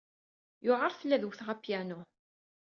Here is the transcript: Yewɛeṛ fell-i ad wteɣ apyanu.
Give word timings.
Yewɛeṛ 0.63 0.91
fell-i 0.99 1.15
ad 1.15 1.25
wteɣ 1.27 1.47
apyanu. 1.53 1.99